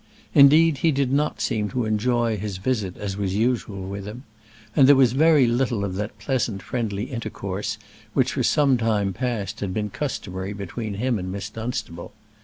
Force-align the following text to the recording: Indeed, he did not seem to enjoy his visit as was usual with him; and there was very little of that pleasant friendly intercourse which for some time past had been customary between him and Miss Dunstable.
Indeed, 0.33 0.79
he 0.79 0.91
did 0.91 1.13
not 1.13 1.41
seem 1.41 1.69
to 1.69 1.85
enjoy 1.85 2.35
his 2.35 2.57
visit 2.57 2.97
as 2.97 3.17
was 3.17 3.35
usual 3.35 3.87
with 3.87 4.07
him; 4.07 4.23
and 4.75 4.87
there 4.89 4.95
was 4.95 5.11
very 5.13 5.45
little 5.45 5.85
of 5.85 5.93
that 5.93 6.17
pleasant 6.17 6.63
friendly 6.63 7.03
intercourse 7.03 7.77
which 8.15 8.31
for 8.33 8.41
some 8.41 8.77
time 8.77 9.13
past 9.13 9.59
had 9.59 9.75
been 9.75 9.91
customary 9.91 10.53
between 10.53 10.95
him 10.95 11.19
and 11.19 11.31
Miss 11.31 11.51
Dunstable. 11.51 12.13